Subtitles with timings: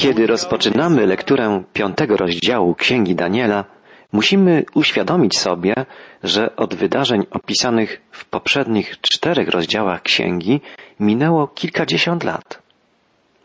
[0.00, 3.64] Kiedy rozpoczynamy lekturę piątego rozdziału Księgi Daniela,
[4.12, 5.74] musimy uświadomić sobie,
[6.22, 10.60] że od wydarzeń opisanych w poprzednich czterech rozdziałach Księgi
[11.00, 12.62] minęło kilkadziesiąt lat.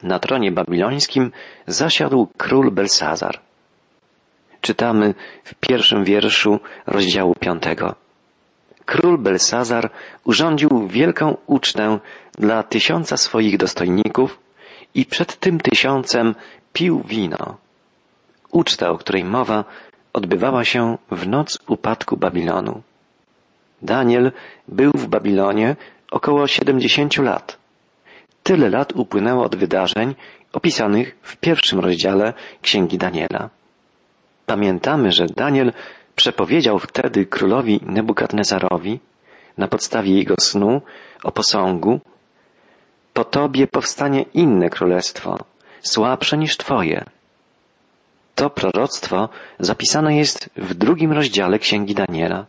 [0.04, 1.32] Na tronie babilońskim
[1.68, 3.40] zasiadł król Belsazar.
[4.62, 5.14] Czytamy
[5.44, 7.96] w pierwszym wierszu rozdziału piątego.
[8.86, 9.90] Król Belsazar
[10.24, 12.00] urządził wielką ucztę
[12.38, 14.45] dla tysiąca swoich dostojników
[14.96, 16.36] i przed tym tysiącem
[16.74, 17.58] pił wino.
[18.52, 19.64] Uczta, o której mowa,
[20.14, 22.82] odbywała się w noc upadku Babilonu.
[23.82, 24.32] Daniel
[24.68, 25.76] był w Babilonie
[26.12, 27.58] około siedemdziesięciu lat.
[28.44, 30.16] Tyle lat upłynęło od wydarzeń
[30.54, 33.50] opisanych w pierwszym rozdziale Księgi Daniela.
[34.46, 35.74] Pamiętamy, że Daniel
[36.16, 39.00] przepowiedział wtedy królowi Nebukadnezarowi
[39.58, 40.82] na podstawie jego snu
[41.24, 42.00] o posągu
[43.16, 45.38] po tobie powstanie inne królestwo,
[45.82, 47.06] słabsze niż twoje.
[48.36, 49.30] To proroctwo
[49.60, 52.46] zapisane jest w drugim rozdziale Księgi Daniela,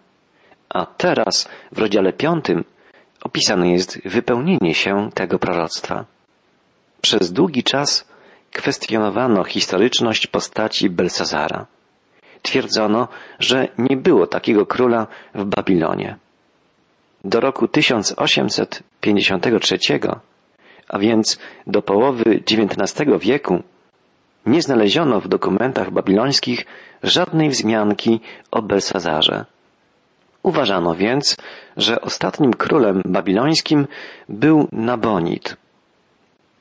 [0.69, 2.64] a teraz w rozdziale piątym
[3.23, 6.05] opisane jest wypełnienie się tego proroctwa.
[7.01, 8.08] Przez długi czas
[8.53, 11.67] kwestionowano historyczność postaci Belsazara.
[12.42, 13.08] Twierdzono,
[13.39, 16.17] że nie było takiego króla w Babilonie.
[17.25, 19.78] Do roku 1853
[20.89, 23.62] a więc do połowy XIX wieku,
[24.47, 26.67] nie znaleziono w dokumentach babilońskich
[27.03, 28.20] żadnej wzmianki
[28.51, 29.45] o Belsazarze.
[30.42, 31.37] Uważano więc,
[31.77, 33.87] że ostatnim królem babilońskim
[34.29, 35.57] był Nabonid.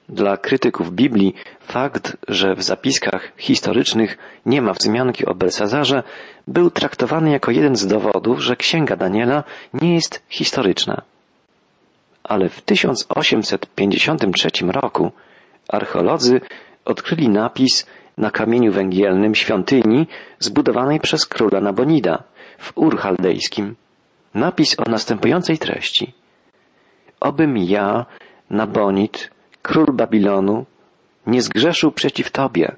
[0.09, 6.03] Dla krytyków Biblii fakt, że w zapiskach historycznych nie ma wzmianki o Belsazarze,
[6.47, 11.01] był traktowany jako jeden z dowodów, że Księga Daniela nie jest historyczna
[12.27, 15.11] ale w 1853 roku
[15.69, 16.41] archeolodzy
[16.85, 17.85] odkryli napis
[18.17, 20.07] na kamieniu węgielnym świątyni
[20.39, 22.23] zbudowanej przez króla Nabonida
[22.57, 23.75] w Ur Chaldejskim.
[24.33, 26.13] Napis o następującej treści.
[27.19, 28.05] Obym ja,
[28.49, 29.31] Nabonid,
[29.61, 30.65] król Babilonu,
[31.27, 32.75] nie zgrzeszył przeciw Tobie.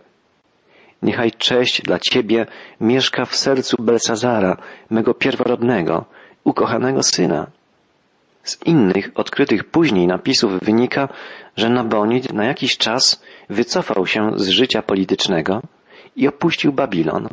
[1.01, 2.45] Niechaj cześć dla Ciebie
[2.81, 4.57] mieszka w sercu Belsazara,
[4.89, 6.05] mego pierworodnego,
[6.43, 7.47] ukochanego syna.
[8.47, 11.09] Z innych, odkrytych później napisów wynika,
[11.57, 15.61] że Nabonid na jakiś czas wycofał się z życia politycznego
[16.15, 17.27] i opuścił Babilon,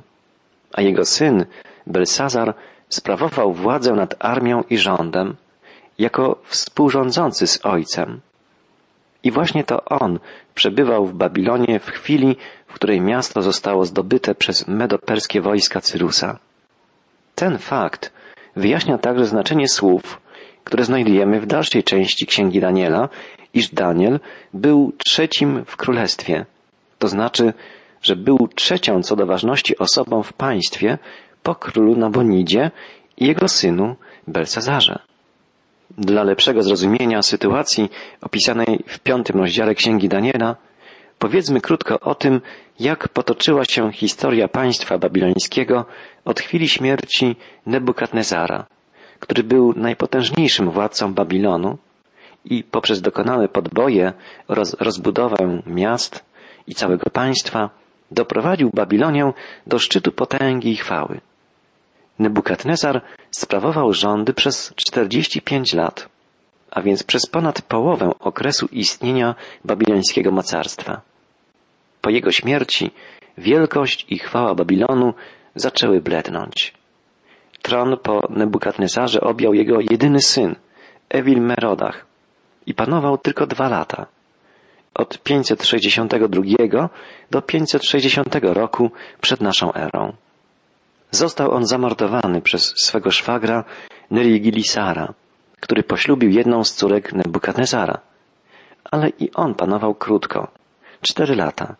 [0.73, 1.45] a jego syn,
[1.87, 2.55] Belsazar,
[2.89, 5.37] sprawował władzę nad armią i rządem
[5.99, 8.21] jako współrządzący z ojcem.
[9.23, 10.19] I właśnie to on
[10.55, 12.37] przebywał w Babilonie w chwili,
[12.67, 16.39] w której miasto zostało zdobyte przez medoperskie wojska Cyrusa.
[17.35, 18.13] Ten fakt
[18.57, 20.21] wyjaśnia także znaczenie słów,
[20.65, 23.09] które znajdujemy w dalszej części Księgi Daniela,
[23.55, 24.21] iż Daniel
[24.55, 26.47] był trzecim w królestwie.
[26.99, 27.53] To znaczy,
[28.03, 30.99] że był trzecią co do ważności osobą w państwie
[31.43, 32.71] po królu Nabonidzie
[33.17, 33.97] i jego synu
[34.29, 34.99] Belsazarze.
[35.99, 40.57] Dla lepszego zrozumienia sytuacji opisanej w piątym rozdziale Księgi Daniela,
[41.19, 42.41] powiedzmy krótko o tym,
[42.81, 45.85] jak potoczyła się historia państwa babilońskiego
[46.25, 47.37] od chwili śmierci
[47.67, 48.67] Nebukadnezara,
[49.25, 51.79] który był najpotężniejszym władcą Babilonu
[52.45, 54.13] i poprzez dokonane podboje
[54.49, 56.25] oraz rozbudowę miast
[56.67, 57.71] i całego państwa
[58.11, 59.33] doprowadził Babilonię
[59.67, 61.21] do szczytu potęgi i chwały.
[62.19, 66.09] Nebukadnezar sprawował rządy przez 45 lat,
[66.71, 71.01] a więc przez ponad połowę okresu istnienia babilońskiego mocarstwa.
[72.01, 72.91] Po jego śmierci
[73.39, 75.15] wielkość i chwała Babilonu
[75.55, 76.84] zaczęły blednąć.
[77.65, 80.57] Tron po Nebukadnezarze objął jego jedyny syn,
[81.09, 82.07] Ewil Merodach,
[82.67, 84.07] i panował tylko dwa lata.
[84.95, 86.89] Od 562
[87.31, 90.13] do 560 roku przed naszą erą.
[91.11, 93.65] Został on zamordowany przez swego szwagra
[94.11, 95.15] Nerigilisara,
[95.61, 97.99] który poślubił jedną z córek Nebukadnezara.
[98.91, 100.49] Ale i on panował krótko,
[101.01, 101.77] cztery lata.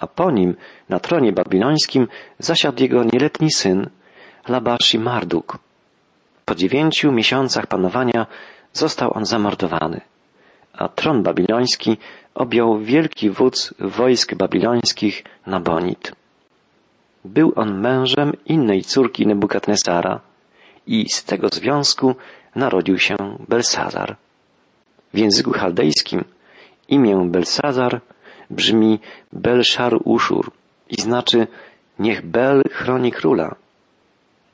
[0.00, 0.56] A po nim
[0.88, 2.08] na tronie babilońskim
[2.38, 3.90] zasiadł jego nieletni syn
[4.48, 5.58] Labashi Marduk.
[6.44, 8.26] Po dziewięciu miesiącach panowania
[8.72, 10.00] został on zamordowany,
[10.72, 11.96] a tron babiloński
[12.34, 16.12] objął wielki wódz wojsk babilońskich Nabonid.
[17.24, 20.20] Był on mężem innej córki Nebukadnesara
[20.86, 22.14] i z tego związku
[22.54, 23.16] narodził się
[23.48, 24.16] Belsazar.
[25.14, 26.24] W języku chaldejskim
[26.88, 28.00] imię Belsazar
[28.50, 28.98] brzmi
[29.32, 30.50] Belszar Uszur
[30.90, 31.46] i znaczy
[31.98, 33.54] niech Bel chroni króla.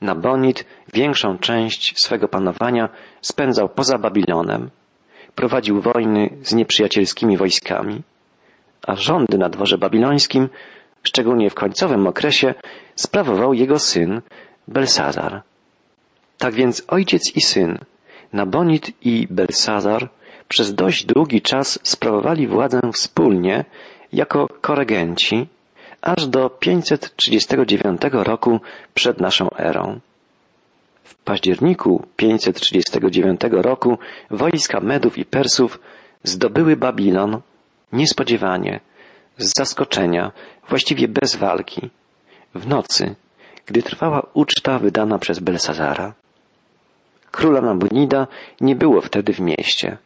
[0.03, 2.89] Nabonid większą część swego panowania
[3.21, 4.69] spędzał poza Babilonem,
[5.35, 8.01] prowadził wojny z nieprzyjacielskimi wojskami,
[8.87, 10.49] a rządy na dworze babilońskim,
[11.03, 12.53] szczególnie w końcowym okresie,
[12.95, 14.21] sprawował jego syn
[14.67, 15.41] Belsazar.
[16.37, 17.79] Tak więc ojciec i syn,
[18.33, 20.09] Nabonid i Belsazar,
[20.47, 23.65] przez dość długi czas sprawowali władzę wspólnie
[24.13, 25.47] jako koregenci,
[26.03, 28.59] aż do 539 roku
[28.93, 29.99] przed naszą erą.
[31.03, 33.97] W październiku 539 roku
[34.31, 35.79] wojska Medów i Persów
[36.23, 37.41] zdobyły Babilon
[37.93, 38.79] niespodziewanie,
[39.37, 40.31] z zaskoczenia,
[40.69, 41.89] właściwie bez walki,
[42.55, 43.15] w nocy,
[43.65, 46.13] gdy trwała uczta wydana przez Belsazara.
[47.31, 48.27] Króla Nabunida
[48.61, 49.97] nie było wtedy w mieście.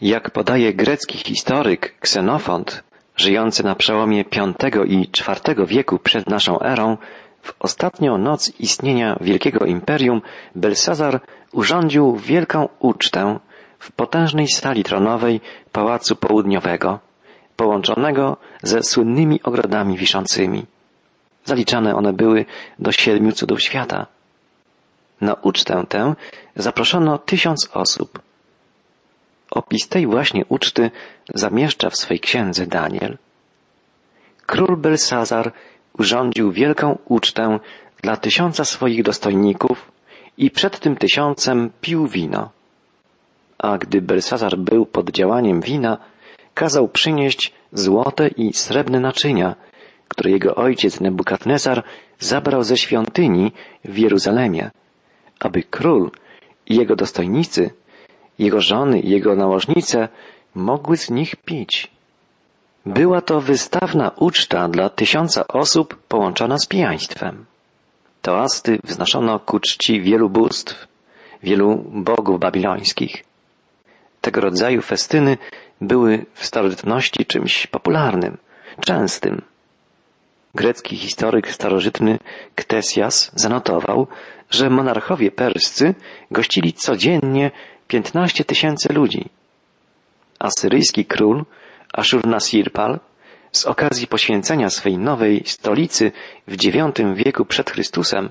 [0.00, 2.82] Jak podaje grecki historyk Ksenofont,
[3.18, 6.96] żyjący na przełomie V i IV wieku przed naszą erą,
[7.42, 10.22] w ostatnią noc istnienia wielkiego imperium
[10.54, 11.20] Belsazar
[11.52, 13.38] urządził wielką ucztę
[13.78, 15.40] w potężnej sali tronowej
[15.72, 16.98] Pałacu Południowego,
[17.56, 20.66] połączonego ze słynnymi ogrodami wiszącymi.
[21.44, 22.44] Zaliczane one były
[22.78, 24.06] do siedmiu cudów świata.
[25.20, 26.14] Na ucztę tę
[26.56, 28.27] zaproszono tysiąc osób.
[29.50, 30.90] Opis tej właśnie uczty
[31.34, 33.18] zamieszcza w swej księdze Daniel.
[34.46, 35.52] Król Belsazar
[35.98, 37.58] urządził wielką ucztę
[38.02, 39.92] dla tysiąca swoich dostojników
[40.38, 42.50] i przed tym tysiącem pił wino.
[43.58, 45.98] A gdy Belsazar był pod działaniem wina,
[46.54, 49.54] kazał przynieść złote i srebrne naczynia,
[50.08, 51.84] które jego ojciec Nebukadnezar
[52.18, 53.52] zabrał ze świątyni
[53.84, 54.70] w Jeruzalemie,
[55.40, 56.10] aby król
[56.66, 57.70] i jego dostojnicy,
[58.38, 60.08] jego żony i jego nałożnice
[60.54, 61.90] mogły z nich pić.
[62.86, 67.44] Była to wystawna uczta dla tysiąca osób połączona z pijaństwem.
[68.22, 70.88] Toasty wznoszono ku czci wielu bóstw,
[71.42, 73.24] wielu bogów babilońskich.
[74.20, 75.38] Tego rodzaju festyny
[75.80, 78.36] były w starożytności czymś popularnym,
[78.80, 79.42] częstym.
[80.54, 82.18] Grecki historyk starożytny
[82.54, 84.06] Ktesias zanotował,
[84.50, 85.94] że monarchowie perscy
[86.30, 87.50] gościli codziennie
[87.88, 89.28] 15 tysięcy ludzi.
[90.38, 91.44] Asyryjski król
[91.92, 93.00] Ashurnasirpal
[93.52, 96.12] z okazji poświęcenia swej nowej stolicy
[96.48, 98.30] w IX wieku przed Chrystusem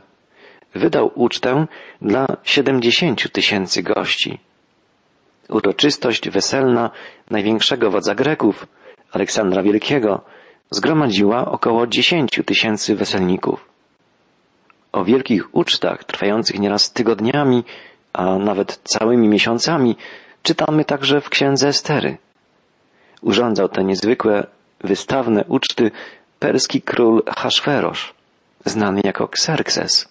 [0.76, 1.68] wydał ucztę
[2.02, 4.40] dla 70 tysięcy gości.
[5.50, 6.90] Uroczystość weselna
[7.30, 8.68] największego wodza Greków,
[9.12, 10.22] Aleksandra Wielkiego,
[10.72, 13.66] zgromadziła około 10 tysięcy weselników.
[14.92, 17.64] O wielkich ucztach, trwających nieraz tygodniami,
[18.18, 19.96] a nawet całymi miesiącami,
[20.44, 22.18] czytamy także w księdze Estery.
[23.22, 24.48] Urządzał te niezwykłe,
[24.82, 25.92] wystawne uczty
[26.40, 28.14] perski król Haszwerosz,
[28.66, 30.10] znany jako Xerxes.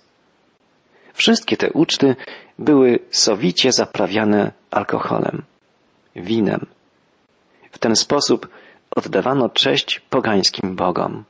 [1.14, 2.17] Wszystkie te uczty
[2.58, 5.43] były sowicie zaprawiane alkoholem,
[6.17, 6.67] winem.
[7.70, 8.49] W ten sposób
[8.97, 11.25] oddawano cześć pogańskim bogom.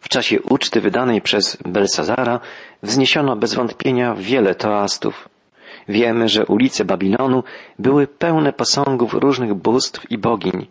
[0.00, 2.40] W czasie uczty wydanej przez Belsazara
[2.82, 5.28] wzniesiono bez wątpienia wiele toastów.
[5.88, 7.42] Wiemy, że ulice Babilonu
[7.78, 10.66] były pełne posągów różnych bóstw i bogiń.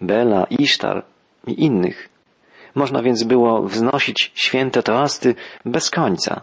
[0.00, 1.04] Bela, Isztar
[1.46, 2.08] i innych.
[2.74, 5.34] Można więc było wznosić święte toasty
[5.64, 6.40] bez końca.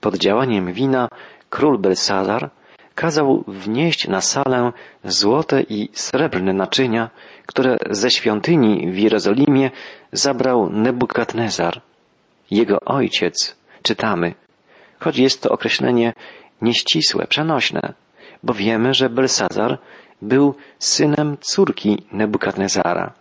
[0.00, 1.08] Pod działaniem wina
[1.50, 2.50] król Belsazar
[2.94, 4.72] kazał wnieść na salę
[5.04, 7.10] złote i srebrne naczynia,
[7.46, 9.70] które ze świątyni w Jerozolimie
[10.12, 11.80] zabrał Nebukadnezar.
[12.50, 14.34] Jego ojciec, czytamy,
[15.00, 16.12] choć jest to określenie
[16.62, 17.94] nieścisłe, przenośne,
[18.42, 19.78] bo wiemy, że Belsazar
[20.22, 23.12] był synem córki Nebukadnezara,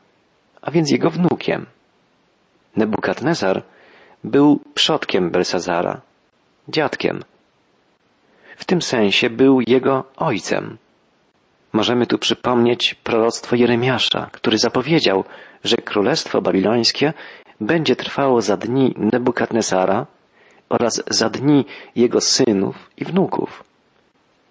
[0.62, 1.66] a więc jego wnukiem.
[2.76, 3.64] Nebukadnezar
[4.24, 6.02] był przodkiem Belsazara,
[6.68, 7.24] dziadkiem.
[8.58, 10.78] W tym sensie był jego ojcem.
[11.74, 15.24] Możemy tu przypomnieć proroctwo Jeremiasza, który zapowiedział,
[15.64, 17.14] że królestwo babilońskie
[17.62, 20.06] będzie trwało za dni Nebukadnesara
[20.70, 23.64] oraz za dni jego synów i wnuków.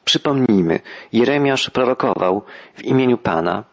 [0.04, 0.80] Przypomnijmy,
[1.12, 2.42] Jeremiasz prorokował
[2.74, 3.64] w imieniu Pana,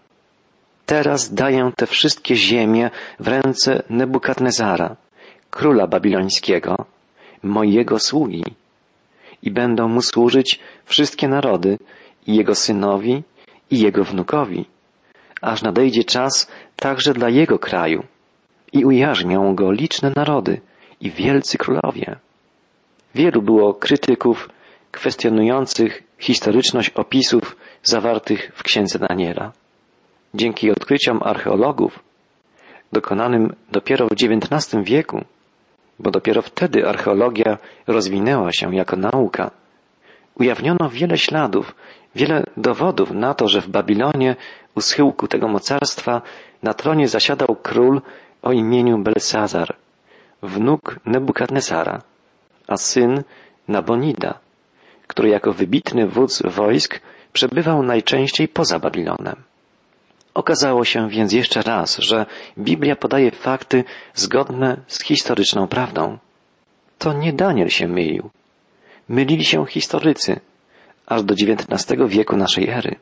[0.85, 4.95] Teraz daję te wszystkie ziemie w ręce Nebukadnezara,
[5.49, 6.85] króla babilońskiego,
[7.43, 8.43] mojego sługi,
[9.43, 11.77] i będą mu służyć wszystkie narody,
[12.27, 13.23] i jego synowi,
[13.71, 14.65] i jego wnukowi,
[15.41, 18.03] aż nadejdzie czas także dla jego kraju,
[18.73, 20.61] i ujarzmią go liczne narody
[21.01, 22.15] i wielcy królowie.
[23.15, 24.49] Wielu było krytyków
[24.91, 29.51] kwestionujących historyczność opisów zawartych w księdze Daniela.
[30.33, 31.99] Dzięki odkryciom archeologów,
[32.91, 35.21] dokonanym dopiero w XIX wieku,
[35.99, 37.57] bo dopiero wtedy archeologia
[37.87, 39.51] rozwinęła się jako nauka,
[40.39, 41.75] ujawniono wiele śladów,
[42.15, 44.35] wiele dowodów na to, że w Babilonie
[44.75, 46.21] u schyłku tego mocarstwa
[46.63, 48.01] na tronie zasiadał król
[48.41, 49.75] o imieniu Belsazar,
[50.43, 52.01] wnuk Nebukadnesara,
[52.67, 53.23] a syn
[53.67, 54.39] Nabonida,
[55.07, 56.99] który jako wybitny wódz wojsk
[57.33, 59.35] przebywał najczęściej poza Babilonem.
[60.33, 62.25] Okazało się więc jeszcze raz, że
[62.57, 66.17] Biblia podaje fakty zgodne z historyczną prawdą.
[66.97, 68.29] To nie Daniel się mylił.
[69.09, 70.39] Mylili się historycy,
[71.05, 72.95] aż do XIX wieku naszej ery.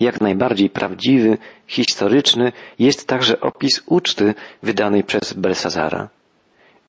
[0.00, 6.08] Jak najbardziej prawdziwy, historyczny jest także opis uczty wydanej przez Belsazara.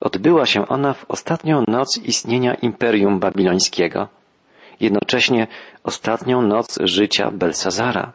[0.01, 4.07] Odbyła się ona w ostatnią noc istnienia Imperium Babilońskiego,
[4.79, 5.47] jednocześnie
[5.83, 8.13] ostatnią noc życia Belsazara.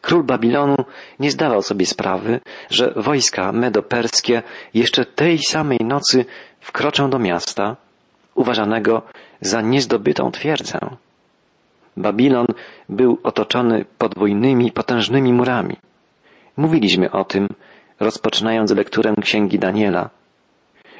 [0.00, 0.76] Król Babilonu
[1.20, 2.40] nie zdawał sobie sprawy,
[2.70, 4.42] że wojska medoperskie
[4.74, 6.24] jeszcze tej samej nocy
[6.60, 7.76] wkroczą do miasta,
[8.34, 9.02] uważanego
[9.40, 10.78] za niezdobytą twierdzę.
[11.96, 12.46] Babilon
[12.88, 15.76] był otoczony podwójnymi, potężnymi murami.
[16.56, 17.48] Mówiliśmy o tym,
[18.00, 20.10] rozpoczynając lekturę księgi Daniela.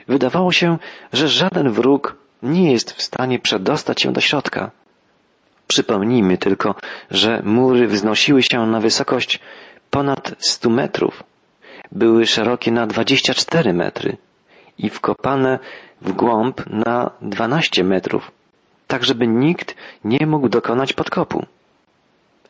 [0.08, 0.78] Wydawało się,
[1.12, 4.70] że żaden wróg nie jest w stanie przedostać się do środka.
[5.66, 6.74] Przypomnijmy tylko,
[7.10, 9.40] że mury wznosiły się na wysokość
[9.90, 11.22] ponad 100 metrów.
[11.92, 14.16] Były szerokie na 24 metry
[14.78, 15.58] i wkopane
[16.00, 18.30] w głąb na 12 metrów,
[18.86, 21.44] tak żeby nikt nie mógł dokonać podkopu.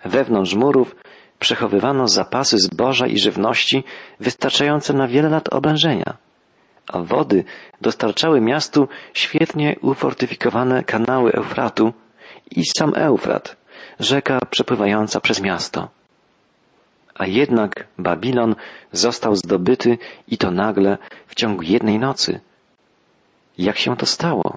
[0.04, 0.96] Wewnątrz murów
[1.38, 3.84] przechowywano zapasy zboża i żywności
[4.20, 6.16] wystarczające na wiele lat oblężenia,
[6.86, 7.44] a wody
[7.80, 11.92] dostarczały miastu świetnie ufortyfikowane kanały Eufratu
[12.50, 13.56] i sam Eufrat,
[14.00, 15.88] rzeka przepływająca przez miasto.
[17.14, 18.54] A jednak Babilon
[18.92, 22.40] został zdobyty i to nagle w ciągu jednej nocy.
[23.58, 24.56] Jak się to stało?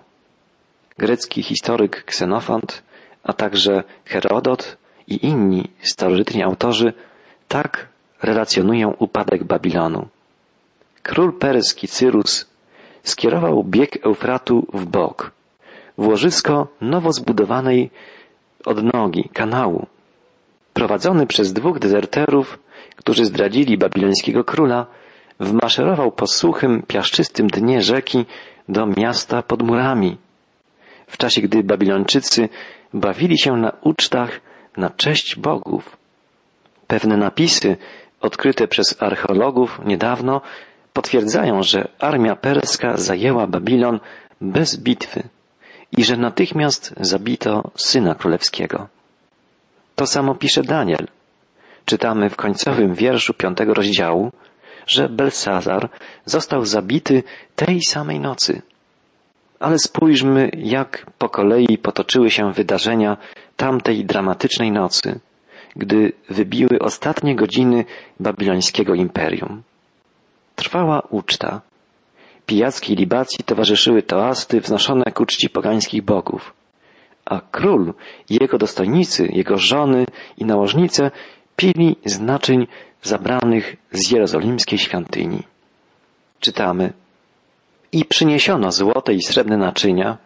[0.97, 2.83] Grecki historyk Ksenofont,
[3.23, 6.93] a także Herodot i inni starożytni autorzy
[7.47, 7.87] tak
[8.23, 10.07] relacjonują upadek Babilonu.
[11.03, 12.45] Król perski Cyrus
[13.03, 15.31] skierował bieg Eufratu w bok,
[15.97, 17.89] w łożysko nowo zbudowanej
[18.65, 19.85] odnogi kanału.
[20.73, 22.59] Prowadzony przez dwóch dezerterów,
[22.95, 24.85] którzy zdradzili babilońskiego króla,
[25.39, 28.25] wmaszerował po suchym, piaszczystym dnie rzeki
[28.69, 30.17] do miasta pod murami.
[31.07, 32.49] W czasie, gdy Babilończycy
[32.93, 34.41] bawili się na ucztach
[34.77, 35.97] na cześć bogów.
[36.87, 37.77] Pewne napisy,
[38.21, 40.41] odkryte przez archeologów niedawno,
[40.99, 43.99] potwierdzają, że armia perska zajęła Babilon
[44.41, 45.23] bez bitwy
[45.97, 48.87] i że natychmiast zabito syna królewskiego.
[49.95, 51.07] To samo pisze Daniel.
[51.85, 54.31] Czytamy w końcowym wierszu piątego rozdziału,
[54.87, 55.89] że Belsazar
[56.25, 57.23] został zabity
[57.55, 58.61] tej samej nocy.
[59.59, 63.17] Ale spójrzmy, jak po kolei potoczyły się wydarzenia
[63.57, 65.19] tamtej dramatycznej nocy,
[65.75, 67.85] gdy wybiły ostatnie godziny
[68.19, 69.63] babilońskiego imperium.
[70.59, 71.61] Trwała uczta.
[72.45, 76.53] Pijackiej libacji towarzyszyły toasty wznoszone ku czci pogańskich bogów.
[77.25, 77.93] A król
[78.29, 80.05] jego dostojnicy, jego żony
[80.37, 81.11] i nałożnice
[81.55, 82.67] pili z naczyń
[83.01, 85.43] zabranych z jerozolimskiej świątyni.
[86.39, 86.93] Czytamy.
[87.91, 90.17] I przyniesiono złote i srebrne naczynia,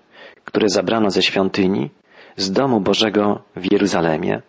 [0.46, 1.90] które zabrano ze świątyni,
[2.38, 4.42] z domu Bożego w Jeruzalemie,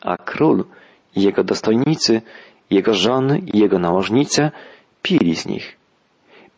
[0.00, 0.64] a król
[1.16, 2.22] jego dostojnicy,
[2.70, 4.50] jego żony i jego nałożnice
[5.04, 5.76] pili z nich.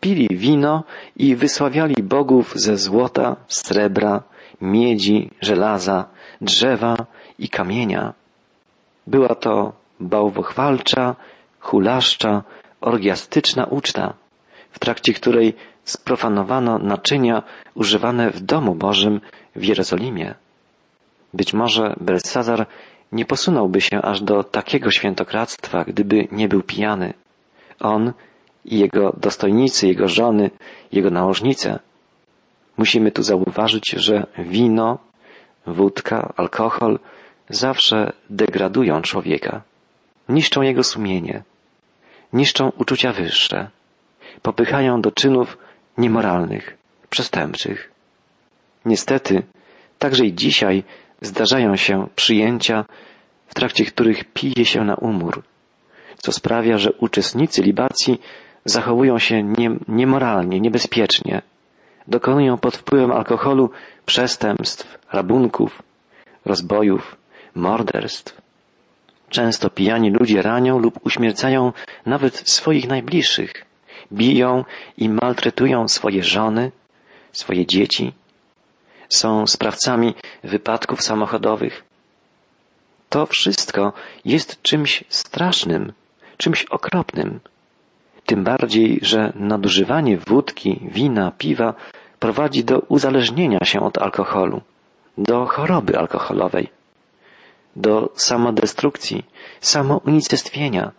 [0.00, 0.84] Pili wino
[1.16, 4.22] i wysławiali bogów ze złota, srebra,
[4.60, 6.04] miedzi, żelaza,
[6.40, 6.96] drzewa
[7.38, 8.14] i kamienia.
[9.06, 11.16] Była to bałwochwalcza,
[11.60, 12.42] hulaszcza,
[12.80, 14.14] orgiastyczna uczta,
[14.70, 17.42] w trakcie której sprofanowano naczynia
[17.74, 19.20] używane w domu Bożym
[19.56, 20.34] w Jerozolimie.
[21.34, 22.66] Być może Belsazar
[23.12, 27.14] nie posunąłby się aż do takiego świętokradztwa, gdyby nie był pijany.
[27.80, 28.12] On
[28.66, 30.50] i jego dostojnicy, jego żony,
[30.92, 31.78] jego nałożnice.
[32.76, 34.98] Musimy tu zauważyć, że wino,
[35.66, 36.98] wódka, alkohol
[37.48, 39.62] zawsze degradują człowieka,
[40.28, 41.42] niszczą jego sumienie,
[42.32, 43.70] niszczą uczucia wyższe,
[44.42, 45.58] popychają do czynów
[45.98, 46.76] niemoralnych,
[47.10, 47.90] przestępczych.
[48.84, 49.42] Niestety,
[49.98, 50.84] także i dzisiaj
[51.20, 52.84] zdarzają się przyjęcia,
[53.46, 55.42] w trakcie których pije się na umór,
[56.18, 58.20] co sprawia, że uczestnicy libacji
[58.66, 61.42] zachowują się nie, niemoralnie, niebezpiecznie,
[62.08, 63.70] dokonują pod wpływem alkoholu
[64.06, 65.82] przestępstw, rabunków,
[66.44, 67.16] rozbojów,
[67.54, 68.40] morderstw.
[69.28, 71.72] Często pijani ludzie ranią lub uśmiercają
[72.06, 73.52] nawet swoich najbliższych,
[74.12, 74.64] biją
[74.98, 76.72] i maltretują swoje żony,
[77.32, 78.12] swoje dzieci,
[79.08, 81.84] są sprawcami wypadków samochodowych.
[83.08, 83.92] To wszystko
[84.24, 85.92] jest czymś strasznym,
[86.36, 87.40] czymś okropnym.
[88.26, 91.74] Tym bardziej, że nadużywanie wódki, wina, piwa
[92.18, 94.60] prowadzi do uzależnienia się od alkoholu,
[95.18, 96.68] do choroby alkoholowej,
[97.76, 99.24] do samodestrukcji,
[99.60, 100.92] samounicestwienia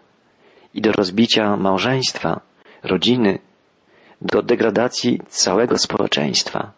[0.73, 2.41] i do rozbicia małżeństwa,
[2.83, 3.39] rodziny,
[4.21, 6.71] do degradacji całego społeczeństwa.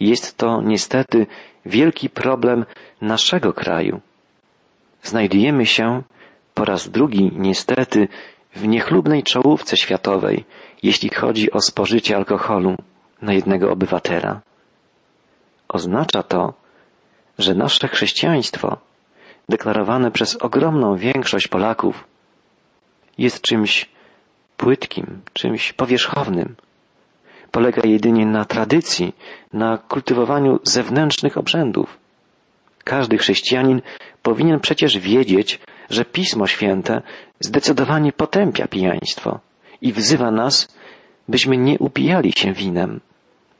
[0.00, 1.26] Jest to niestety
[1.66, 2.64] wielki problem
[3.00, 4.00] naszego kraju.
[5.02, 6.02] Znajdujemy się
[6.54, 8.08] po raz drugi niestety
[8.54, 10.44] w niechlubnej czołówce światowej,
[10.82, 12.76] jeśli chodzi o spożycie alkoholu
[13.22, 14.40] na jednego obywatela.
[15.68, 16.54] Oznacza to,
[17.38, 18.76] że nasze chrześcijaństwo,
[19.48, 22.04] deklarowane przez ogromną większość Polaków,
[23.18, 23.88] jest czymś
[24.56, 26.56] płytkim, czymś powierzchownym.
[27.50, 29.14] Polega jedynie na tradycji,
[29.52, 31.98] na kultywowaniu zewnętrznych obrzędów.
[32.84, 33.82] Każdy chrześcijanin
[34.22, 37.02] powinien przecież wiedzieć, że Pismo Święte
[37.40, 39.40] zdecydowanie potępia pijaństwo
[39.80, 40.68] i wzywa nas,
[41.28, 43.00] byśmy nie upijali się winem,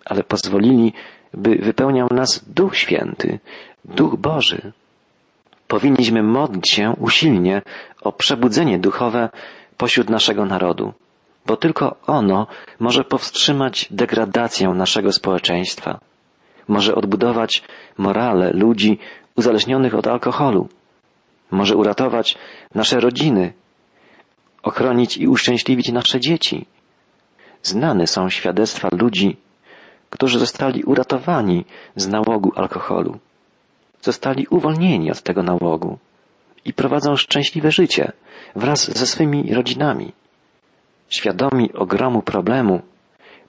[0.05, 0.93] ale pozwolili,
[1.35, 3.39] by wypełniał nas Duch Święty,
[3.85, 4.73] Duch Boży.
[5.69, 7.63] Powinniśmy modlić się usilnie
[8.03, 9.29] o przebudzenie duchowe
[9.77, 10.93] pośród naszego narodu,
[11.47, 12.47] bo tylko ono
[12.79, 16.01] może powstrzymać degradację naszego społeczeństwa,
[16.69, 17.63] może odbudować
[17.99, 18.99] morale ludzi
[19.37, 20.69] uzależnionych od alkoholu,
[21.51, 22.39] może uratować
[22.75, 23.53] nasze rodziny,
[24.63, 26.67] ochronić i uszczęśliwić nasze dzieci.
[27.63, 29.37] Znane są świadectwa ludzi,
[30.11, 31.65] którzy zostali uratowani
[31.97, 33.19] z nałogu alkoholu,
[34.03, 35.99] zostali uwolnieni od tego nałogu
[36.65, 38.13] i prowadzą szczęśliwe życie
[38.57, 40.13] wraz ze swymi rodzinami.
[41.09, 42.83] Świadomi ogromu problemu,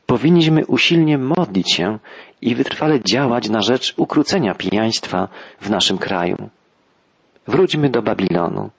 [0.05, 1.99] powinniśmy usilnie modlić się
[2.41, 5.27] i wytrwale działać na rzecz ukrócenia pijaństwa
[5.61, 6.49] w naszym kraju.
[7.47, 8.69] Wróćmy do Babilonu.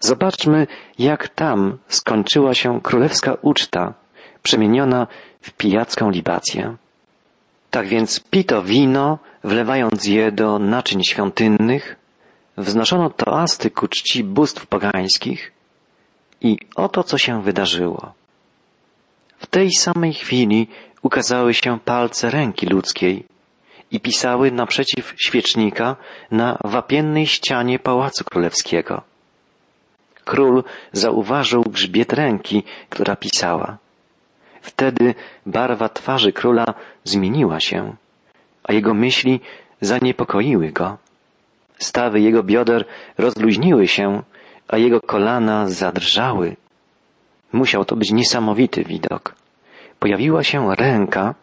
[0.00, 0.66] Zobaczmy,
[0.98, 3.94] jak tam skończyła się królewska uczta,
[4.42, 5.06] przemieniona
[5.40, 6.76] w pijacką libację.
[7.70, 11.96] Tak więc pito wino, wlewając je do naczyń świątynnych,
[12.56, 15.52] wznoszono toasty ku czci bóstw pogańskich
[16.40, 18.12] i oto co się wydarzyło.
[19.38, 20.68] W tej samej chwili
[21.02, 23.31] ukazały się palce ręki ludzkiej
[23.92, 25.96] i pisały naprzeciw świecznika
[26.30, 29.02] na wapiennej ścianie pałacu królewskiego.
[30.24, 33.78] Król zauważył grzbiet ręki, która pisała.
[34.60, 35.14] Wtedy
[35.46, 36.64] barwa twarzy króla
[37.04, 37.96] zmieniła się,
[38.64, 39.40] a jego myśli
[39.80, 40.98] zaniepokoiły go.
[41.78, 42.84] Stawy jego bioder
[43.18, 44.22] rozluźniły się,
[44.68, 46.56] a jego kolana zadrżały.
[47.52, 49.34] Musiał to być niesamowity widok.
[49.98, 51.34] Pojawiła się ręka,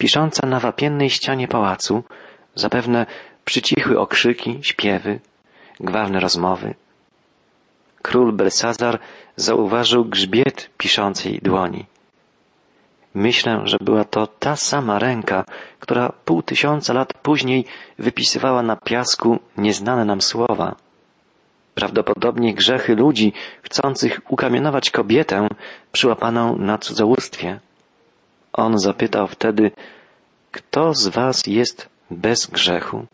[0.00, 2.02] pisząca na wapiennej ścianie pałacu,
[2.54, 3.06] zapewne
[3.44, 5.20] przycichły okrzyki, śpiewy,
[5.80, 6.74] gwałne rozmowy.
[8.02, 8.98] Król Belsazar
[9.36, 11.86] zauważył grzbiet piszącej dłoni.
[13.14, 15.44] Myślę, że była to ta sama ręka,
[15.80, 17.64] która pół tysiąca lat później
[17.98, 20.76] wypisywała na piasku nieznane nam słowa.
[21.74, 23.32] Prawdopodobnie grzechy ludzi
[23.62, 25.48] chcących ukamienować kobietę
[25.92, 27.60] przyłapaną na cudzołóstwie.
[28.60, 29.70] On zapytał wtedy,
[30.52, 33.06] kto z was jest bez grzechu?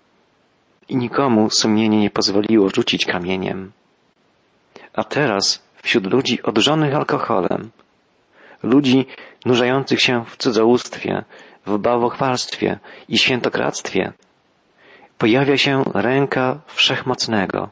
[0.89, 3.73] I nikomu sumienie nie pozwoliło rzucić kamieniem.
[4.95, 7.71] A teraz wśród ludzi odrzonych alkoholem,
[8.63, 9.07] ludzi
[9.45, 11.25] nurzających się w cudzołóstwie,
[11.67, 12.79] w bałwochwalstwie
[13.09, 14.13] i świętokradztwie,
[15.19, 17.69] pojawia się ręka Wszechmocnego,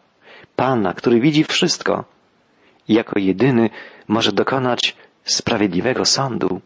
[0.57, 2.05] Pana, który widzi wszystko
[2.89, 3.71] i jako jedyny
[4.09, 6.61] może dokonać sprawiedliwego sądu.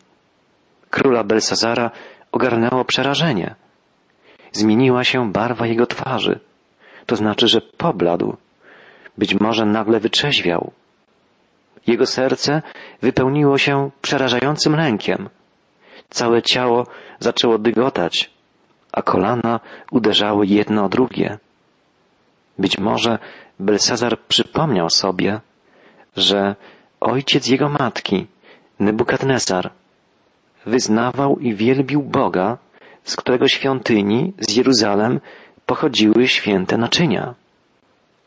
[0.91, 1.91] Króla Belsazara
[2.33, 3.55] ogarnęło przerażenie.
[4.53, 6.41] Zmieniła się barwa jego twarzy.
[7.07, 8.37] To znaczy, że pobladł.
[9.19, 10.73] Być może nagle wyczeźwiał.
[11.87, 12.63] Jego serce
[13.03, 15.29] wypełniło się przerażającym lękiem.
[16.11, 16.87] Całe ciało
[17.19, 18.31] zaczęło dygotać,
[18.93, 21.39] a kolana uderzały jedno o drugie.
[22.59, 23.19] Być może
[23.61, 25.41] Belsazar przypomniał sobie,
[26.17, 26.57] że
[27.01, 28.27] ojciec jego matki,
[28.81, 29.71] Nebukadnesar,
[30.67, 32.59] wyznawał i wielbił Boga,
[33.05, 35.21] z którego świątyni z Jeruzalem
[35.67, 37.35] pochodziły święte naczynia.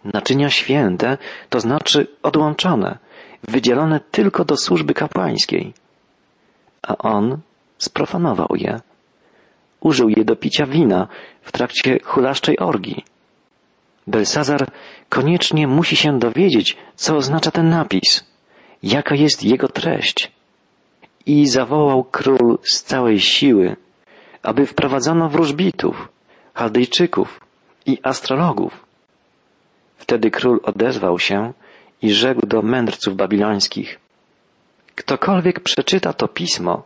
[0.04, 1.18] Naczynia święte
[1.50, 2.98] to znaczy odłączone,
[3.44, 5.74] wydzielone tylko do służby kapłańskiej.
[6.82, 7.38] A on
[7.78, 8.80] sprofanował je.
[9.80, 11.08] Użył je do picia wina
[11.42, 13.06] w trakcie hulaszczej orgii.
[14.08, 14.72] Belsazar
[15.10, 18.26] koniecznie musi się dowiedzieć, co oznacza ten napis,
[18.84, 20.32] jaka jest jego treść.
[21.26, 23.76] I zawołał król z całej siły,
[24.44, 26.08] aby wprowadzono wróżbitów,
[26.54, 27.40] Chaldejczyków
[27.86, 28.86] i astrologów.
[29.98, 31.54] Wtedy król odezwał się
[32.02, 34.00] i rzekł do mędrców babilońskich,
[34.96, 36.84] ktokolwiek przeczyta to pismo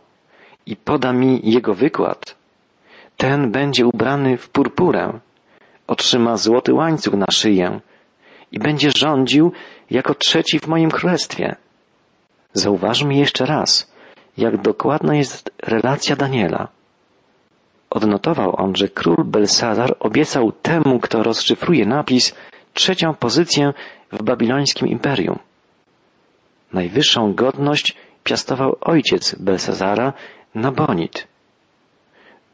[0.66, 2.36] i poda mi jego wykład,
[3.16, 5.20] ten będzie ubrany w purpurę,
[5.86, 7.80] otrzyma złoty łańcuch na szyję
[8.52, 9.52] i będzie rządził
[9.90, 11.56] jako trzeci w moim królestwie.
[12.52, 13.92] Zauważmy jeszcze raz,
[14.38, 16.68] jak dokładna jest relacja Daniela.
[17.90, 22.34] Odnotował on, że król Belsazar obiecał temu, kto rozszyfruje napis,
[22.74, 23.72] trzecią pozycję
[24.12, 25.38] w babilońskim imperium.
[26.72, 30.12] Najwyższą godność piastował ojciec Belsazara,
[30.54, 31.26] Nabonid.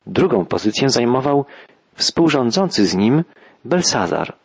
[0.06, 1.44] Drugą pozycję zajmował
[1.94, 3.24] współrządzący z nim
[3.64, 4.41] Belsazar.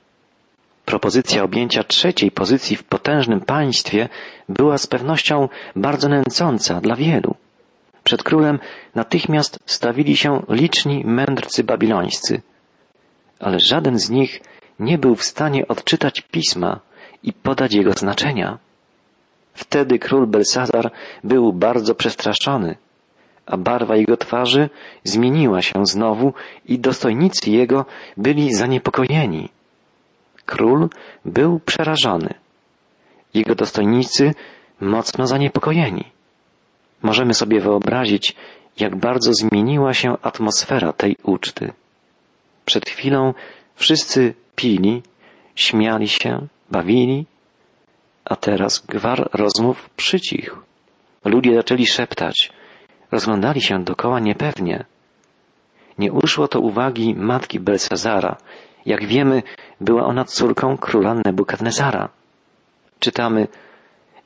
[0.88, 4.10] Propozycja objęcia trzeciej pozycji w potężnym państwie
[4.50, 7.36] była z pewnością bardzo nęcąca dla wielu.
[8.04, 8.60] Przed królem
[8.96, 12.42] natychmiast stawili się liczni mędrcy babilońscy,
[13.40, 14.42] ale żaden z nich
[14.80, 16.80] nie był w stanie odczytać pisma
[17.24, 18.58] i podać jego znaczenia.
[19.54, 20.92] Wtedy król Belsazar
[21.24, 22.76] był bardzo przestraszony,
[23.46, 24.70] a barwa jego twarzy
[25.04, 26.34] zmieniła się znowu
[26.66, 27.86] i dostojnicy jego
[28.18, 29.57] byli zaniepokojeni.
[30.48, 30.90] Król
[31.26, 32.34] był przerażony.
[33.34, 34.34] Jego dostojnicy
[34.82, 36.06] mocno zaniepokojeni.
[37.02, 38.36] Możemy sobie wyobrazić,
[38.80, 41.74] jak bardzo zmieniła się atmosfera tej uczty.
[42.66, 43.34] Przed chwilą
[43.76, 45.04] wszyscy pili,
[45.56, 47.26] śmiali się, bawili,
[48.26, 50.58] a teraz gwar rozmów przycichł.
[51.26, 52.52] Ludzie zaczęli szeptać,
[53.12, 54.86] rozglądali się dokoła niepewnie.
[55.98, 58.38] Nie uszło to uwagi matki Belsazara.
[58.88, 59.44] Jak wiemy,
[59.82, 62.10] była ona córką króla Nebukadnezara.
[63.00, 63.48] Czytamy,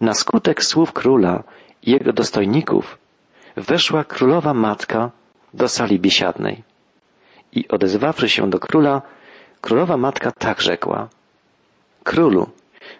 [0.01, 1.43] na skutek słów króla
[1.81, 2.97] i jego dostojników
[3.55, 5.11] weszła królowa matka
[5.53, 6.63] do sali biesiadnej.
[7.51, 9.01] I odezwawszy się do króla,
[9.61, 11.09] królowa matka tak rzekła.
[12.03, 12.49] Królu,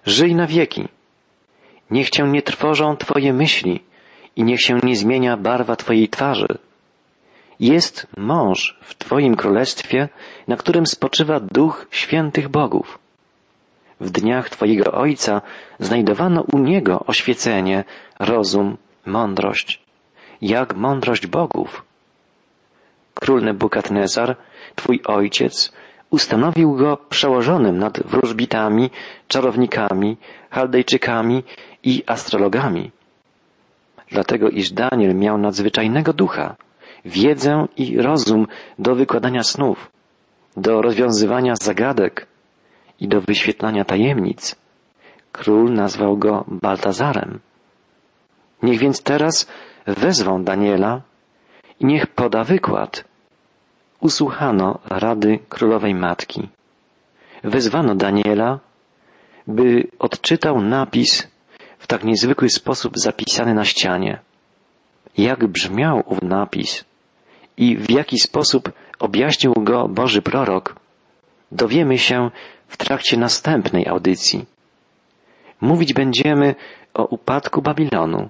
[0.06, 0.88] żyj na wieki.
[1.92, 3.84] Niech cię nie trwożą twoje myśli
[4.36, 6.58] i niech się nie zmienia barwa twojej twarzy.
[7.62, 10.10] Jest mąż w twoim królestwie,
[10.48, 13.00] na którym spoczywa duch świętych bogów.
[14.00, 15.42] W dniach twojego ojca
[15.80, 17.84] znajdowano u niego oświecenie,
[18.20, 19.82] rozum, mądrość,
[20.42, 21.86] jak mądrość bogów.
[23.14, 24.36] Król Nebukadnezar,
[24.76, 25.72] twój ojciec,
[26.10, 28.90] ustanowił go przełożonym nad wróżbitami,
[29.28, 30.18] czarownikami,
[30.50, 31.44] chaldejczykami
[31.84, 32.92] i astrologami.
[34.12, 36.56] Dlatego iż Daniel miał nadzwyczajnego ducha,
[37.06, 38.48] wiedzę i rozum
[38.80, 39.92] do wykładania snów,
[40.58, 42.28] do rozwiązywania zagadek
[43.00, 44.56] i do wyświetlania tajemnic.
[45.32, 47.40] Król nazwał go Baltazarem.
[48.64, 49.48] Niech więc teraz
[49.88, 51.02] wezwą Daniela
[51.80, 53.04] i niech poda wykład.
[54.00, 56.50] Usłuchano rady królowej matki.
[57.44, 58.60] Wezwano Daniela,
[59.48, 61.28] by odczytał napis
[61.80, 64.20] w tak niezwykły sposób zapisany na ścianie.
[65.18, 66.86] Jak brzmiał ów napis
[67.58, 70.76] i w jaki sposób objaśnił go Boży prorok,
[71.52, 72.32] dowiemy się
[72.68, 74.46] w trakcie następnej audycji.
[75.62, 76.56] Mówić będziemy
[76.94, 78.30] o upadku Babilonu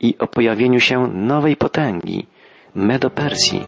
[0.00, 2.26] i o pojawieniu się nowej potęgi,
[2.74, 3.64] Medo-Persji.